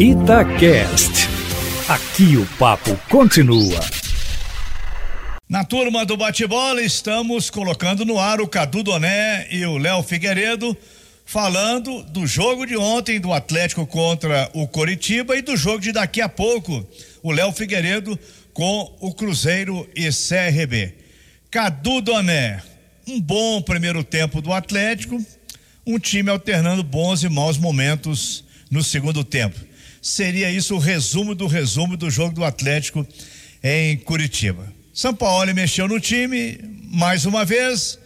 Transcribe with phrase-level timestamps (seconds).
[0.00, 1.28] Itacast.
[1.86, 3.78] Aqui o papo continua.
[5.46, 10.74] Na turma do bate-bola, estamos colocando no ar o Cadu Doné e o Léo Figueiredo
[11.26, 16.22] falando do jogo de ontem do Atlético contra o Coritiba e do jogo de daqui
[16.22, 16.82] a pouco,
[17.22, 18.18] o Léo Figueiredo
[18.54, 20.94] com o Cruzeiro e CRB.
[21.50, 22.62] Cadu Doné,
[23.06, 25.22] um bom primeiro tempo do Atlético,
[25.86, 29.68] um time alternando bons e maus momentos no segundo tempo.
[30.02, 33.06] Seria isso o resumo do resumo do jogo do Atlético
[33.62, 34.72] em Curitiba.
[34.94, 37.98] São Paulo mexeu no time mais uma vez.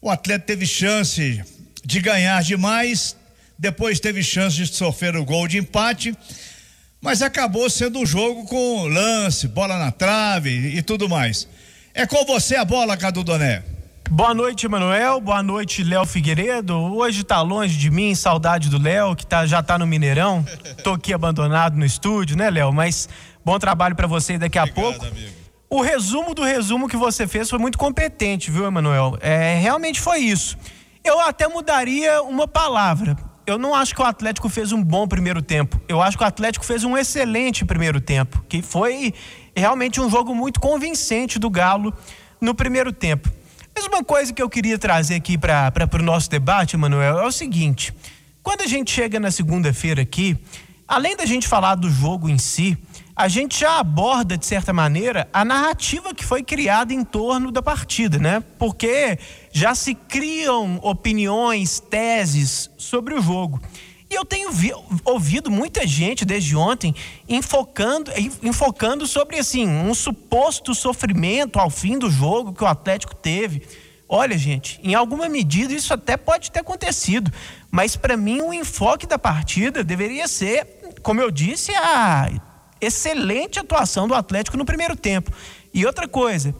[0.00, 1.42] O Atlético teve chance
[1.84, 3.16] de ganhar demais,
[3.58, 6.14] depois teve chance de sofrer o gol de empate,
[7.00, 11.48] mas acabou sendo um jogo com lance, bola na trave e tudo mais.
[11.92, 13.73] É com você a bola, Cadu Doné.
[14.10, 15.20] Boa noite, Emanuel.
[15.20, 16.76] Boa noite, Léo Figueiredo.
[16.76, 20.44] Hoje tá longe de mim, saudade do Léo, que tá, já tá no Mineirão.
[20.84, 22.72] Tô aqui abandonado no estúdio, né, Léo?
[22.72, 23.08] Mas
[23.44, 25.06] bom trabalho para você daqui a Obrigado, pouco.
[25.06, 25.32] Amigo.
[25.68, 29.18] O resumo do resumo que você fez foi muito competente, viu, Emanuel?
[29.20, 30.56] É, realmente foi isso.
[31.02, 33.16] Eu até mudaria uma palavra.
[33.46, 35.80] Eu não acho que o Atlético fez um bom primeiro tempo.
[35.88, 39.12] Eu acho que o Atlético fez um excelente primeiro tempo, que foi
[39.56, 41.92] realmente um jogo muito convincente do Galo
[42.40, 43.28] no primeiro tempo.
[43.74, 47.32] Mas uma coisa que eu queria trazer aqui para o nosso debate, Manuel, é o
[47.32, 47.92] seguinte:
[48.42, 50.38] quando a gente chega na segunda-feira aqui,
[50.86, 52.78] além da gente falar do jogo em si,
[53.16, 57.62] a gente já aborda, de certa maneira, a narrativa que foi criada em torno da
[57.62, 58.42] partida, né?
[58.58, 59.18] Porque
[59.52, 63.60] já se criam opiniões, teses sobre o jogo.
[64.14, 64.72] E eu tenho vi,
[65.04, 66.94] ouvido muita gente desde ontem
[67.28, 68.12] enfocando,
[68.44, 73.66] enfocando sobre assim, um suposto sofrimento ao fim do jogo que o Atlético teve.
[74.08, 77.28] Olha, gente, em alguma medida isso até pode ter acontecido,
[77.72, 82.30] mas para mim o enfoque da partida deveria ser, como eu disse, a
[82.80, 85.32] excelente atuação do Atlético no primeiro tempo.
[85.72, 86.54] E outra coisa,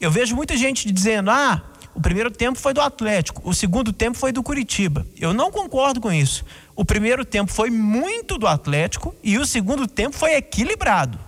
[0.00, 1.60] eu vejo muita gente dizendo: "Ah,
[1.94, 5.04] o primeiro tempo foi do Atlético, o segundo tempo foi do Curitiba.
[5.18, 6.44] Eu não concordo com isso.
[6.80, 11.18] O primeiro tempo foi muito do Atlético e o segundo tempo foi equilibrado.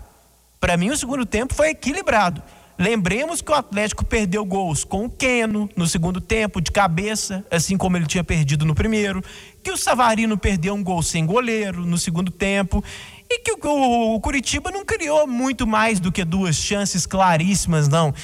[0.58, 2.42] Para mim, o segundo tempo foi equilibrado.
[2.78, 7.76] Lembremos que o Atlético perdeu gols com o Queno no segundo tempo, de cabeça, assim
[7.76, 9.22] como ele tinha perdido no primeiro.
[9.62, 12.82] Que o Savarino perdeu um gol sem goleiro no segundo tempo.
[13.28, 18.14] E que o, o Curitiba não criou muito mais do que duas chances claríssimas, não.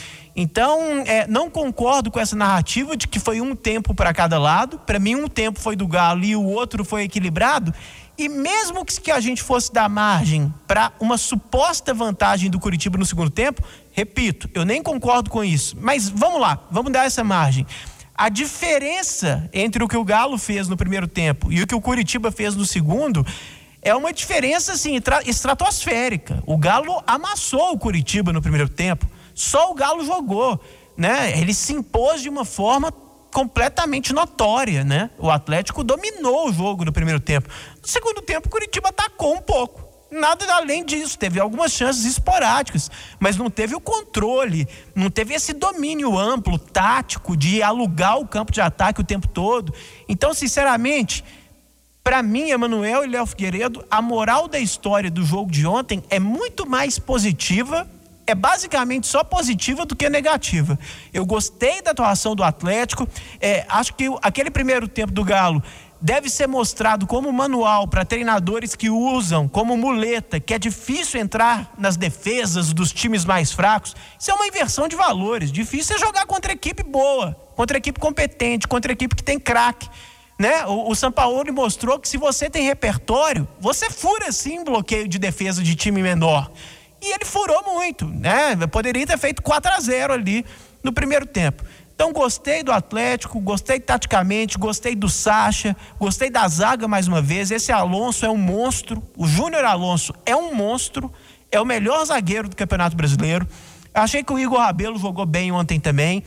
[0.41, 4.79] Então, é, não concordo com essa narrativa de que foi um tempo para cada lado.
[4.79, 7.75] Para mim, um tempo foi do Galo e o outro foi equilibrado.
[8.17, 13.05] E mesmo que a gente fosse dar margem para uma suposta vantagem do Curitiba no
[13.05, 15.77] segundo tempo, repito, eu nem concordo com isso.
[15.81, 17.67] Mas vamos lá, vamos dar essa margem.
[18.15, 21.81] A diferença entre o que o Galo fez no primeiro tempo e o que o
[21.81, 23.27] Curitiba fez no segundo
[23.83, 26.41] é uma diferença assim estratosférica.
[26.47, 29.18] O Galo amassou o Curitiba no primeiro tempo.
[29.39, 30.61] Só o Galo jogou,
[30.97, 31.39] né?
[31.39, 32.91] Ele se impôs de uma forma
[33.33, 35.11] completamente notória, né?
[35.17, 37.49] O Atlético dominou o jogo no primeiro tempo.
[37.81, 39.87] No segundo tempo, o Curitiba atacou um pouco.
[40.11, 42.91] Nada além disso, teve algumas chances esporádicas,
[43.21, 48.51] mas não teve o controle, não teve esse domínio amplo, tático, de alugar o campo
[48.51, 49.73] de ataque o tempo todo.
[50.09, 51.23] Então, sinceramente,
[52.03, 56.19] para mim, Emanuel e Léo Figueiredo, a moral da história do jogo de ontem é
[56.19, 57.89] muito mais positiva
[58.33, 60.79] é basicamente só positiva do que negativa.
[61.13, 63.09] Eu gostei da atuação do Atlético,
[63.41, 65.63] é, acho que aquele primeiro tempo do Galo
[66.01, 71.73] deve ser mostrado como manual para treinadores que usam como muleta, que é difícil entrar
[71.77, 73.95] nas defesas dos times mais fracos.
[74.19, 75.51] Isso é uma inversão de valores.
[75.51, 79.89] Difícil é jogar contra equipe boa, contra equipe competente, contra equipe que tem craque.
[80.39, 80.65] Né?
[80.67, 85.63] O, o Sampaoli mostrou que se você tem repertório, você fura sim bloqueio de defesa
[85.63, 86.51] de time menor.
[87.01, 88.57] E ele furou muito, né?
[88.71, 90.45] Poderia ter feito 4 a 0 ali
[90.83, 91.63] no primeiro tempo.
[91.95, 97.51] Então gostei do Atlético, gostei taticamente, gostei do Sacha, gostei da zaga mais uma vez.
[97.51, 101.13] Esse Alonso é um monstro, o Júnior Alonso é um monstro,
[101.51, 103.49] é o melhor zagueiro do Campeonato Brasileiro.
[103.93, 106.23] Achei que o Igor Rabelo jogou bem ontem também.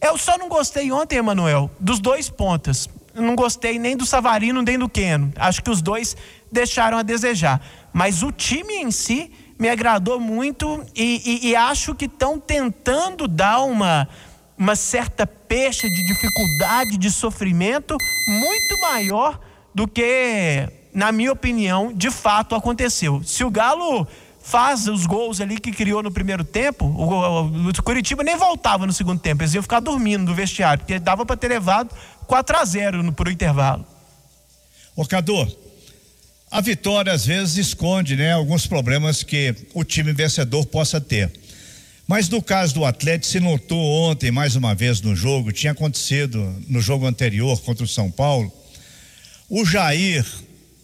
[0.00, 2.88] Eu só não gostei ontem, Emanuel, dos dois pontas.
[3.14, 5.32] não gostei nem do Savarino nem do Queno.
[5.36, 6.16] Acho que os dois
[6.50, 7.60] deixaram a desejar.
[7.92, 9.30] Mas o time em si
[9.62, 14.08] me agradou muito e, e, e acho que estão tentando dar uma,
[14.58, 19.38] uma certa pecha de dificuldade, de sofrimento muito maior
[19.72, 23.22] do que, na minha opinião, de fato aconteceu.
[23.24, 24.04] Se o Galo
[24.42, 28.84] faz os gols ali que criou no primeiro tempo, o, o, o Curitiba nem voltava
[28.84, 31.94] no segundo tempo, eles iam ficar dormindo no vestiário, porque dava para ter levado
[32.26, 33.86] 4 a 0 no, por intervalo.
[34.96, 35.46] Ô Cadu,
[36.52, 41.32] a vitória às vezes esconde, né, alguns problemas que o time vencedor possa ter.
[42.06, 46.54] Mas no caso do Atlético, se notou ontem, mais uma vez no jogo, tinha acontecido
[46.68, 48.52] no jogo anterior contra o São Paulo.
[49.48, 50.26] O Jair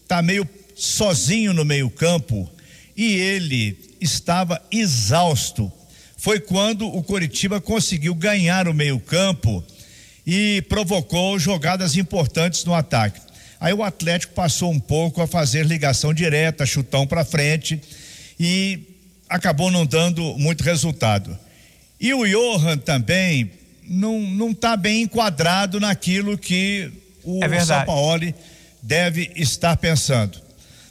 [0.03, 2.51] está meio sozinho no meio-campo
[2.97, 5.71] e ele estava exausto.
[6.17, 9.63] Foi quando o Coritiba conseguiu ganhar o meio-campo
[10.27, 13.28] e provocou jogadas importantes no ataque.
[13.61, 17.81] Aí o Atlético passou um pouco a fazer ligação direta, chutão para frente
[18.39, 18.81] e
[19.29, 21.37] acabou não dando muito resultado.
[22.01, 23.51] E o Johan também
[23.89, 26.91] não não está bem enquadrado naquilo que
[27.25, 28.33] o é São Paulo
[28.83, 30.41] deve estar pensando.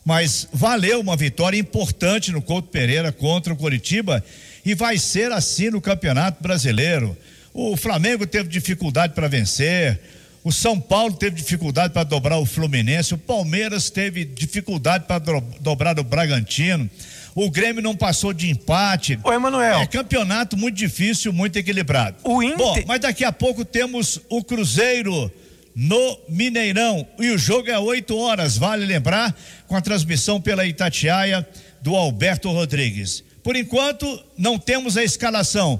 [0.03, 4.23] Mas valeu uma vitória importante no Couto Pereira contra o Coritiba
[4.65, 7.17] e vai ser assim no Campeonato Brasileiro.
[7.53, 9.99] O Flamengo teve dificuldade para vencer,
[10.47, 15.41] o São Paulo teve dificuldade para dobrar o Fluminense, o Palmeiras teve dificuldade para do,
[15.59, 16.89] dobrar o Bragantino.
[17.35, 19.19] O Grêmio não passou de empate.
[19.25, 19.81] Ô, Emanuel.
[19.81, 22.15] É campeonato muito difícil, muito equilibrado.
[22.23, 22.57] O Inter...
[22.57, 25.29] Bom, mas daqui a pouco temos o Cruzeiro
[25.75, 27.05] no Mineirão.
[27.19, 29.35] E o jogo é 8 horas, vale lembrar,
[29.67, 31.45] com a transmissão pela Itatiaia
[31.81, 33.21] do Alberto Rodrigues.
[33.43, 34.07] Por enquanto,
[34.37, 35.77] não temos a escalação.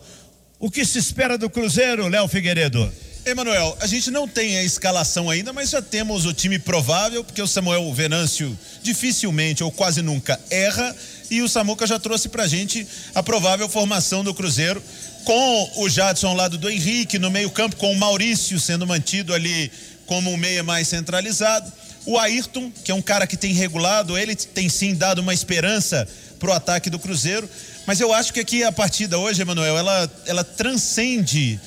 [0.60, 2.92] O que se espera do Cruzeiro, Léo Figueiredo?
[3.27, 7.41] Emanuel, a gente não tem a escalação ainda, mas já temos o time provável, porque
[7.41, 10.95] o Samuel Venâncio dificilmente ou quase nunca erra,
[11.29, 14.81] e o Samuca já trouxe pra gente a provável formação do Cruzeiro,
[15.25, 19.69] com o Jadson ao lado do Henrique, no meio-campo, com o Maurício sendo mantido ali
[20.06, 21.69] como um meia mais centralizado.
[22.06, 26.07] O Ayrton, que é um cara que tem regulado, ele tem sim dado uma esperança
[26.39, 27.50] pro ataque do Cruzeiro.
[27.85, 31.59] Mas eu acho que aqui a partida hoje, Emanuel, ela, ela transcende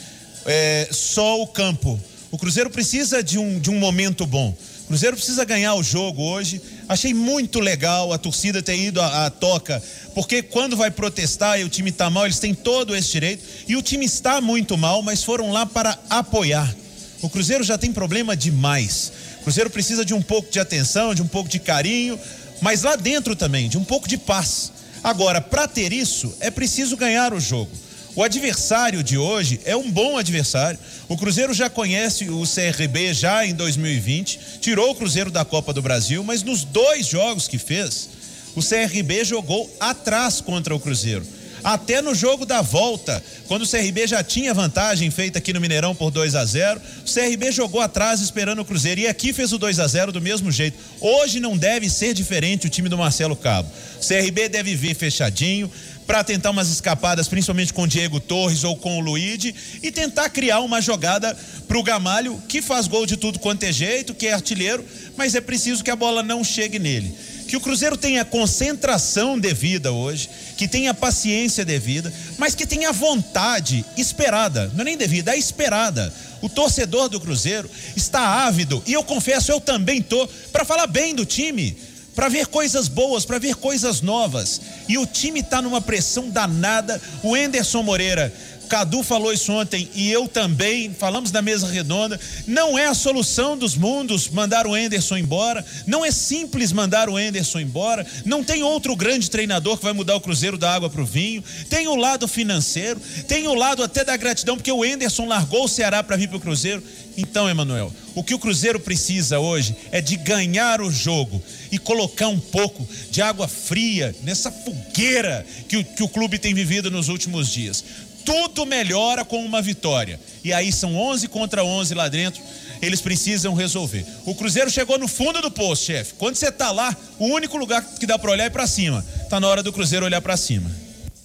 [0.46, 2.00] é, só o campo.
[2.30, 4.56] O Cruzeiro precisa de um, de um momento bom.
[4.84, 6.60] O Cruzeiro precisa ganhar o jogo hoje.
[6.88, 9.82] Achei muito legal a torcida ter ido à, à toca,
[10.14, 13.42] porque quando vai protestar e o time está mal, eles têm todo esse direito.
[13.68, 16.74] E o time está muito mal, mas foram lá para apoiar.
[17.22, 19.12] O Cruzeiro já tem problema demais.
[19.40, 22.18] O Cruzeiro precisa de um pouco de atenção, de um pouco de carinho,
[22.60, 24.72] mas lá dentro também, de um pouco de paz.
[25.02, 27.70] Agora, para ter isso, é preciso ganhar o jogo.
[28.16, 30.78] O adversário de hoje é um bom adversário.
[31.08, 35.80] O Cruzeiro já conhece o CRB já em 2020, tirou o Cruzeiro da Copa do
[35.80, 38.08] Brasil, mas nos dois jogos que fez,
[38.56, 41.24] o CRB jogou atrás contra o Cruzeiro.
[41.62, 45.94] Até no jogo da volta, quando o CRB já tinha vantagem feita aqui no Mineirão
[45.94, 49.58] por 2 a 0, o CRB jogou atrás esperando o Cruzeiro e aqui fez o
[49.58, 50.78] 2 a 0 do mesmo jeito.
[51.00, 53.70] Hoje não deve ser diferente o time do Marcelo Cabo.
[54.00, 55.70] O CRB deve vir fechadinho,
[56.10, 60.28] para tentar umas escapadas, principalmente com o Diego Torres ou com o Luíde, e tentar
[60.28, 64.26] criar uma jogada para o Gamalho, que faz gol de tudo quanto é jeito, que
[64.26, 64.84] é artilheiro,
[65.16, 67.14] mas é preciso que a bola não chegue nele.
[67.50, 73.84] Que o Cruzeiro tenha concentração devida hoje, que tenha paciência devida, mas que tenha vontade
[73.96, 76.14] esperada, não é nem devida, é esperada.
[76.40, 81.12] O torcedor do Cruzeiro está ávido, e eu confesso, eu também tô, para falar bem
[81.12, 81.76] do time
[82.14, 84.60] para ver coisas boas, para ver coisas novas.
[84.88, 87.00] E o time está numa pressão danada.
[87.22, 88.32] O Enderson Moreira
[88.70, 92.20] Cadu falou isso ontem e eu também, falamos da mesa redonda.
[92.46, 95.66] Não é a solução dos mundos mandar o Enderson embora.
[95.88, 98.06] Não é simples mandar o Enderson embora.
[98.24, 101.42] Não tem outro grande treinador que vai mudar o Cruzeiro da água para o vinho.
[101.68, 105.68] Tem o lado financeiro, tem o lado até da gratidão, porque o Enderson largou o
[105.68, 106.80] Ceará para vir para o Cruzeiro.
[107.16, 112.28] Então, Emanuel, o que o Cruzeiro precisa hoje é de ganhar o jogo e colocar
[112.28, 117.08] um pouco de água fria nessa fogueira que o, que o clube tem vivido nos
[117.08, 117.84] últimos dias
[118.24, 120.20] tudo melhora com uma vitória.
[120.42, 122.42] E aí são 11 contra 11 lá dentro,
[122.80, 124.04] eles precisam resolver.
[124.24, 126.14] O Cruzeiro chegou no fundo do poço, chefe.
[126.14, 129.04] Quando você tá lá, o único lugar que dá para olhar é para cima.
[129.28, 130.70] Tá na hora do Cruzeiro olhar para cima.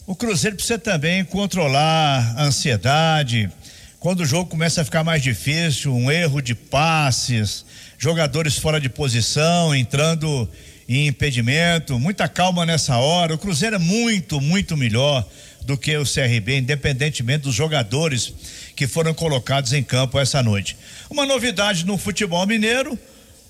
[0.06, 3.50] O Cruzeiro precisa também controlar a ansiedade.
[4.00, 7.66] Quando o jogo começa a ficar mais difícil, um erro de passes,
[7.98, 10.48] jogadores fora de posição, entrando
[10.88, 13.34] em impedimento, muita calma nessa hora.
[13.34, 15.26] O Cruzeiro é muito, muito melhor
[15.66, 18.34] do que o CRB, independentemente dos jogadores
[18.76, 20.78] que foram colocados em campo essa noite.
[21.10, 22.98] Uma novidade no futebol mineiro: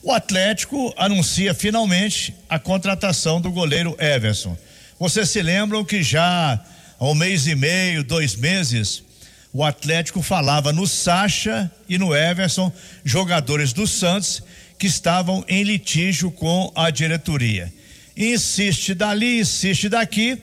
[0.01, 4.57] o Atlético anuncia finalmente a contratação do goleiro Everson.
[4.99, 6.59] Vocês se lembram que já
[6.99, 9.03] há um mês e meio, dois meses,
[9.51, 12.71] o Atlético falava no Sacha e no Everson,
[13.03, 14.41] jogadores do Santos
[14.77, 17.73] que estavam em litígio com a diretoria.
[18.17, 20.41] Insiste dali, insiste daqui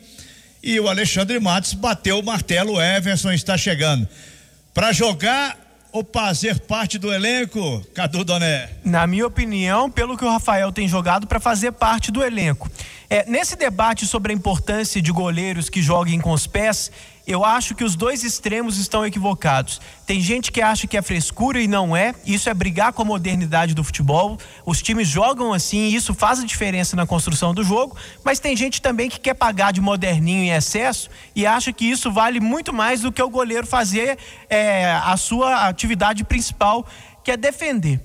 [0.62, 4.09] e o Alexandre Matos bateu o martelo, o Everson está chegando.
[4.73, 5.59] Para jogar
[5.92, 8.71] ou fazer parte do elenco, Cadu Doné?
[8.83, 12.71] Na minha opinião, pelo que o Rafael tem jogado, para fazer parte do elenco.
[13.12, 16.90] É, nesse debate sobre a importância de goleiros que joguem com os pés,
[17.26, 19.83] eu acho que os dois extremos estão equivocados.
[20.07, 22.14] Tem gente que acha que é frescura e não é.
[22.25, 24.38] Isso é brigar com a modernidade do futebol.
[24.64, 27.95] Os times jogam assim e isso faz a diferença na construção do jogo.
[28.25, 32.11] Mas tem gente também que quer pagar de moderninho em excesso e acha que isso
[32.11, 34.16] vale muito mais do que o goleiro fazer
[34.49, 36.87] é, a sua atividade principal,
[37.23, 38.00] que é defender.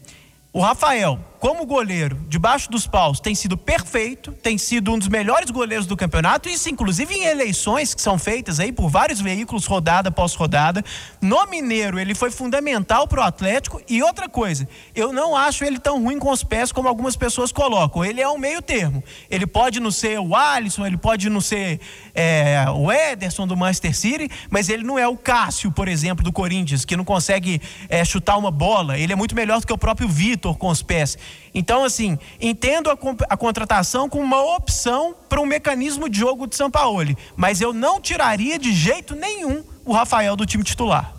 [0.52, 5.52] O Rafael, como goleiro, debaixo dos paus, tem sido perfeito, tem sido um dos melhores
[5.52, 10.10] goleiros do campeonato, isso inclusive em eleições que são feitas aí por vários veículos, rodada
[10.10, 10.84] após rodada.
[11.22, 13.82] No Mineiro, ele foi fundamental para o Atlético.
[13.88, 17.52] E outra coisa, eu não acho ele tão ruim com os pés como algumas pessoas
[17.52, 18.04] colocam.
[18.04, 19.04] Ele é um meio termo.
[19.30, 21.80] Ele pode não ser o Alisson, ele pode não ser
[22.14, 26.32] é, o Ederson do Manchester City, mas ele não é o Cássio, por exemplo, do
[26.32, 28.98] Corinthians, que não consegue é, chutar uma bola.
[28.98, 31.18] Ele é muito melhor do que o próprio Vitor com os pés.
[31.54, 32.98] Então, assim, entendo a,
[33.30, 37.74] a contratação como uma opção para um mecanismo de jogo de São Paulo, mas eu
[37.74, 41.16] não tiraria de jeito nenhum o Rafael do time titular.